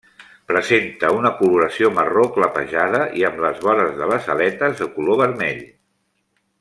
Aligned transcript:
Presenta 0.51 1.11
una 1.17 1.31
coloració 1.41 1.91
marró 1.97 2.23
clapejada 2.37 3.03
i 3.21 3.27
amb 3.29 3.45
les 3.45 3.61
vores 3.67 3.93
de 4.01 4.09
les 4.13 4.31
aletes 4.37 4.75
de 4.81 4.89
color 4.97 5.21
vermell. 5.25 5.63